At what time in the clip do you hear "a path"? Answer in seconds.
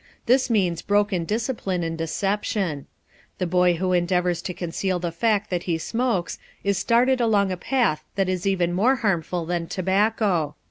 7.51-8.03